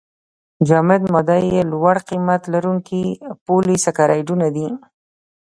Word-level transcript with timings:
جامد 0.67 1.01
ماده 1.13 1.37
یې 1.51 1.61
لوړ 1.71 1.95
قیمت 2.09 2.41
لرونکي 2.53 3.03
پولې 3.45 3.75
سکرایډونه 3.85 4.47
دي. 4.55 4.67